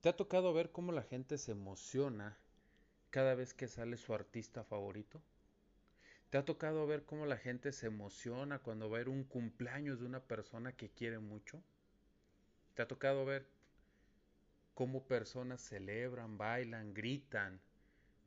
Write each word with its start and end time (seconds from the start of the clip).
¿Te 0.00 0.08
ha 0.08 0.16
tocado 0.16 0.52
ver 0.52 0.70
cómo 0.70 0.92
la 0.92 1.02
gente 1.02 1.38
se 1.38 1.50
emociona 1.50 2.38
cada 3.10 3.34
vez 3.34 3.52
que 3.52 3.66
sale 3.66 3.96
su 3.96 4.14
artista 4.14 4.62
favorito? 4.62 5.20
¿Te 6.30 6.38
ha 6.38 6.44
tocado 6.44 6.86
ver 6.86 7.04
cómo 7.04 7.26
la 7.26 7.36
gente 7.36 7.72
se 7.72 7.88
emociona 7.88 8.60
cuando 8.60 8.88
va 8.88 8.98
a 8.98 9.00
ir 9.00 9.08
un 9.08 9.24
cumpleaños 9.24 9.98
de 9.98 10.06
una 10.06 10.20
persona 10.20 10.72
que 10.72 10.88
quiere 10.88 11.18
mucho? 11.18 11.60
¿Te 12.74 12.82
ha 12.82 12.86
tocado 12.86 13.24
ver 13.24 13.48
cómo 14.74 15.02
personas 15.02 15.62
celebran, 15.62 16.38
bailan, 16.38 16.94
gritan, 16.94 17.60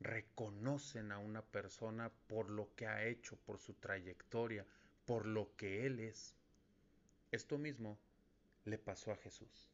reconocen 0.02 1.14
a 1.14 1.20
una 1.20 1.42
persona 1.42 2.12
por 2.28 2.50
lo 2.50 2.76
que 2.76 2.88
ha 2.88 3.06
hecho, 3.06 3.38
por 3.46 3.60
su 3.60 3.76
trayectoria, 3.76 4.66
por 5.06 5.26
lo 5.26 5.56
que 5.56 5.86
él 5.86 6.02
es? 6.02 6.36
Esto 7.32 7.58
mismo 7.58 7.98
le 8.66 8.78
pasó 8.78 9.14
a 9.14 9.16
Jesús. 9.16 9.72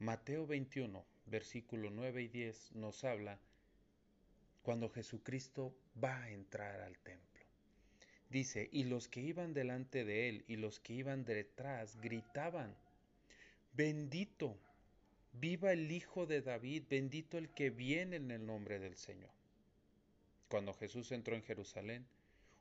Mateo 0.00 0.46
21, 0.46 1.04
versículo 1.26 1.90
9 1.90 2.22
y 2.22 2.28
10 2.28 2.72
nos 2.76 3.04
habla 3.04 3.38
cuando 4.62 4.88
Jesucristo 4.88 5.74
va 6.02 6.22
a 6.22 6.30
entrar 6.30 6.80
al 6.80 6.98
templo. 7.00 7.44
Dice, 8.30 8.70
y 8.72 8.84
los 8.84 9.08
que 9.08 9.20
iban 9.20 9.52
delante 9.52 10.06
de 10.06 10.30
él 10.30 10.44
y 10.48 10.56
los 10.56 10.80
que 10.80 10.94
iban 10.94 11.26
detrás 11.26 12.00
gritaban, 12.00 12.74
bendito, 13.74 14.56
viva 15.34 15.70
el 15.70 15.92
Hijo 15.92 16.24
de 16.24 16.40
David, 16.40 16.84
bendito 16.88 17.36
el 17.36 17.50
que 17.50 17.68
viene 17.68 18.16
en 18.16 18.30
el 18.30 18.46
nombre 18.46 18.78
del 18.78 18.96
Señor. 18.96 19.32
Cuando 20.48 20.72
Jesús 20.72 21.12
entró 21.12 21.36
en 21.36 21.42
Jerusalén, 21.42 22.06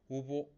hubo 0.09 0.49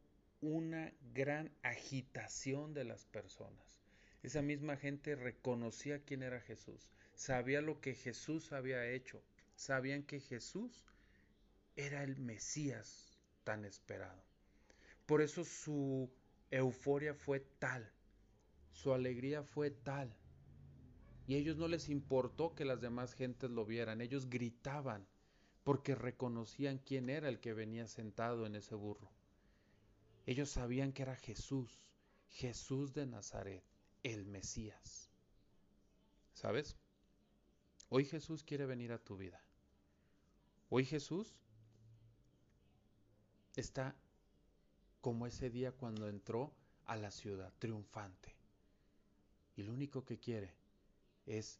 una 0.42 0.92
gran 1.14 1.52
agitación 1.62 2.74
de 2.74 2.86
las 2.86 3.06
personas. 3.06 3.81
Esa 4.24 4.44
misma 4.44 4.78
gente 4.78 5.16
reconocía 5.16 6.04
quién 6.04 6.22
era 6.22 6.40
Jesús, 6.42 6.92
sabía 7.16 7.62
lo 7.62 7.82
que 7.82 7.96
Jesús 7.96 8.52
había 8.52 8.88
hecho, 8.88 9.24
sabían 9.56 10.04
que 10.04 10.20
Jesús 10.20 10.86
era 11.76 12.04
el 12.04 12.18
Mesías 12.18 13.18
tan 13.44 13.66
esperado. 13.66 14.24
Por 15.08 15.22
eso 15.22 15.44
su 15.44 16.12
euforia 16.52 17.16
fue 17.16 17.40
tal, 17.40 17.92
su 18.72 18.94
alegría 18.94 19.44
fue 19.44 19.72
tal. 19.72 20.16
Y 21.26 21.36
a 21.36 21.38
ellos 21.38 21.58
no 21.58 21.68
les 21.68 21.90
importó 21.90 22.54
que 22.54 22.66
las 22.66 22.82
demás 22.82 23.14
gentes 23.14 23.50
lo 23.50 23.66
vieran, 23.66 24.02
ellos 24.02 24.30
gritaban 24.30 25.08
porque 25.64 25.96
reconocían 25.96 26.78
quién 26.80 27.10
era 27.10 27.30
el 27.30 27.40
que 27.40 27.54
venía 27.54 27.88
sentado 27.88 28.46
en 28.46 28.56
ese 28.56 28.76
burro. 28.76 29.12
Ellos 30.26 30.50
sabían 30.50 30.94
que 30.94 31.04
era 31.04 31.16
Jesús, 31.16 31.88
Jesús 32.30 32.94
de 32.94 33.06
Nazaret 33.06 33.64
el 34.04 34.26
Mesías. 34.26 35.10
¿Sabes? 36.34 36.76
Hoy 37.90 38.06
Jesús 38.06 38.44
quiere 38.44 38.66
venir 38.66 38.92
a 38.92 39.04
tu 39.04 39.18
vida. 39.18 39.42
Hoy 40.70 40.86
Jesús 40.86 41.36
está 43.56 43.96
como 45.02 45.28
ese 45.28 45.50
día 45.50 45.72
cuando 45.72 46.08
entró 46.08 46.54
a 46.86 46.96
la 46.96 47.12
ciudad 47.12 47.52
triunfante. 47.60 48.34
Y 49.56 49.64
lo 49.64 49.74
único 49.74 50.06
que 50.06 50.20
quiere 50.20 50.54
es 51.26 51.60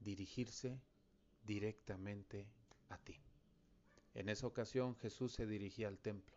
dirigirse 0.00 0.80
directamente 1.44 2.46
a 2.90 2.98
ti. 2.98 3.18
En 4.14 4.28
esa 4.28 4.46
ocasión 4.46 4.94
Jesús 4.96 5.32
se 5.32 5.46
dirigía 5.46 5.88
al 5.88 5.98
templo. 5.98 6.36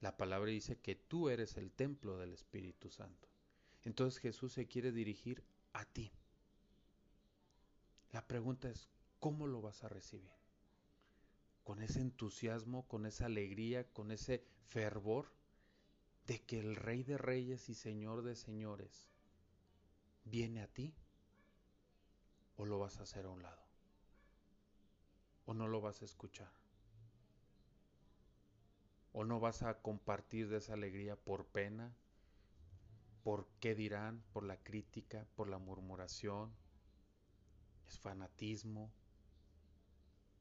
La 0.00 0.16
palabra 0.16 0.50
dice 0.50 0.76
que 0.76 0.94
tú 0.94 1.28
eres 1.28 1.56
el 1.56 1.70
templo 1.70 2.18
del 2.18 2.32
Espíritu 2.32 2.90
Santo. 2.90 3.28
Entonces 3.84 4.20
Jesús 4.20 4.52
se 4.52 4.66
quiere 4.66 4.92
dirigir 4.92 5.44
a 5.72 5.84
ti. 5.84 6.12
La 8.12 8.26
pregunta 8.26 8.70
es, 8.70 8.88
¿cómo 9.20 9.46
lo 9.46 9.60
vas 9.60 9.84
a 9.84 9.88
recibir? 9.88 10.32
¿Con 11.64 11.82
ese 11.82 12.00
entusiasmo, 12.00 12.86
con 12.86 13.06
esa 13.06 13.26
alegría, 13.26 13.84
con 13.92 14.10
ese 14.10 14.44
fervor 14.68 15.32
de 16.26 16.40
que 16.40 16.60
el 16.60 16.76
Rey 16.76 17.02
de 17.02 17.18
Reyes 17.18 17.68
y 17.68 17.74
Señor 17.74 18.22
de 18.22 18.36
Señores 18.36 19.08
viene 20.24 20.62
a 20.62 20.68
ti? 20.68 20.94
¿O 22.56 22.64
lo 22.64 22.78
vas 22.78 22.98
a 23.00 23.02
hacer 23.02 23.26
a 23.26 23.30
un 23.30 23.42
lado? 23.42 23.62
¿O 25.46 25.54
no 25.54 25.68
lo 25.68 25.80
vas 25.80 26.00
a 26.00 26.04
escuchar? 26.04 26.52
¿O 29.12 29.24
no 29.24 29.40
vas 29.40 29.62
a 29.62 29.80
compartir 29.80 30.48
de 30.48 30.58
esa 30.58 30.74
alegría 30.74 31.16
por 31.16 31.46
pena, 31.46 31.94
por 33.24 33.48
qué 33.58 33.74
dirán, 33.74 34.22
por 34.34 34.44
la 34.44 34.58
crítica, 34.62 35.26
por 35.34 35.48
la 35.48 35.58
murmuración, 35.58 36.52
es 37.88 37.98
fanatismo. 37.98 38.92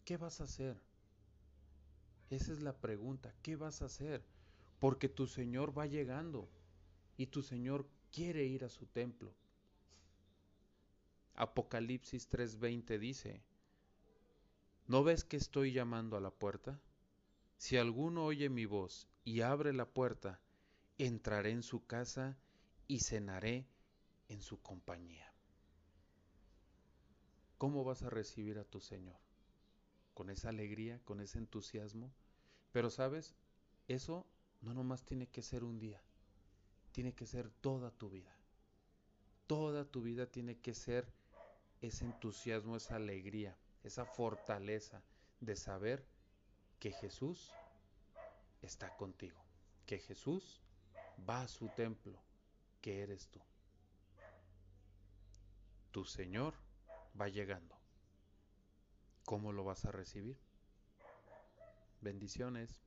¿Qué 0.04 0.18
vas 0.18 0.42
a 0.42 0.44
hacer? 0.44 0.78
Esa 2.30 2.52
es 2.52 2.60
la 2.60 2.76
pregunta, 2.76 3.34
¿qué 3.42 3.56
vas 3.56 3.82
a 3.82 3.86
hacer? 3.86 4.26
Porque 4.80 5.08
tu 5.08 5.28
Señor 5.28 5.76
va 5.76 5.86
llegando 5.86 6.50
y 7.16 7.28
tu 7.28 7.42
Señor 7.42 7.88
quiere 8.12 8.44
ir 8.44 8.66
a 8.66 8.70
su 8.70 8.86
templo. 8.86 9.34
Apocalipsis 11.36 12.30
3:20 12.30 13.00
dice, 13.00 13.42
¿no 14.88 15.06
ves 15.06 15.24
que 15.24 15.38
estoy 15.38 15.72
llamando 15.72 16.18
a 16.18 16.22
la 16.22 16.32
puerta? 16.32 16.82
Si 17.56 17.78
alguno 17.78 18.26
oye 18.26 18.50
mi 18.50 18.66
voz 18.66 19.08
y 19.24 19.40
abre 19.40 19.72
la 19.72 19.86
puerta, 19.86 20.42
entraré 20.98 21.52
en 21.52 21.64
su 21.64 21.86
casa 21.86 22.38
y 22.88 23.00
cenaré 23.00 23.66
en 24.30 24.42
su 24.42 24.62
compañía. 24.62 25.32
¿Cómo 27.58 27.84
vas 27.84 28.04
a 28.04 28.10
recibir 28.10 28.60
a 28.60 28.66
tu 28.66 28.82
Señor? 28.82 29.18
Con 30.14 30.30
esa 30.30 30.50
alegría, 30.50 31.00
con 31.06 31.22
ese 31.22 31.38
entusiasmo. 31.38 32.12
Pero 32.72 32.90
sabes, 32.90 33.36
eso 33.88 34.26
no 34.62 34.74
nomás 34.74 35.04
tiene 35.04 35.28
que 35.28 35.42
ser 35.42 35.64
un 35.64 35.80
día, 35.80 36.02
tiene 36.92 37.14
que 37.14 37.26
ser 37.26 37.50
toda 37.50 37.92
tu 37.92 38.10
vida. 38.10 38.36
Toda 39.48 39.86
tu 39.86 40.02
vida 40.02 40.26
tiene 40.26 40.58
que 40.58 40.74
ser 40.74 41.12
ese 41.82 42.06
entusiasmo, 42.06 42.76
esa 42.78 42.96
alegría, 42.96 43.58
esa 43.84 44.06
fortaleza 44.06 45.04
de 45.40 45.56
saber 45.56 46.06
que 46.80 46.92
Jesús 46.92 47.52
está 48.62 48.96
contigo, 48.96 49.40
que 49.86 50.00
Jesús 50.00 50.62
va 51.30 51.44
a 51.44 51.48
su 51.48 51.70
templo, 51.70 52.20
que 52.84 53.02
eres 53.02 53.30
tú. 53.30 53.40
Tu 55.92 56.04
Señor 56.04 56.54
va 57.20 57.30
llegando. 57.30 57.80
¿Cómo 59.24 59.54
lo 59.54 59.64
vas 59.64 59.86
a 59.86 59.92
recibir? 59.92 60.38
Bendiciones. 62.02 62.84